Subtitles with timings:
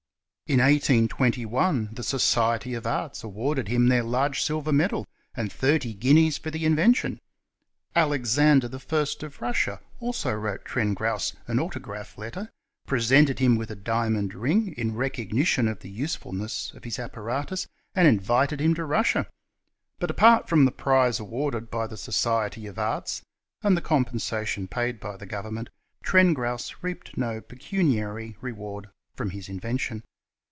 [0.51, 6.37] In 1821 the Society of Arts awarded him their large silver medal and thirty guineas
[6.37, 7.21] for the invention.
[7.95, 8.95] Alexander I
[9.25, 12.51] of Russia also wrote Trengrouse an autograph letter,
[12.85, 16.99] pre sented him with a diamond ring in re cognition of the usefulness of his
[16.99, 19.27] apparatus, and invited him to Russia:
[19.99, 23.21] but apart from the prize awarded by the Society of Arts
[23.63, 25.69] and the compensation paid by the govern ment,
[26.03, 30.03] Trengrouse reaped no pecuniary re ward from his invention.